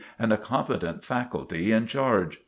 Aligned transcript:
and 0.17 0.33
a 0.33 0.37
competent 0.37 1.03
faculty 1.03 1.71
in 1.71 1.85
charge. 1.85 2.39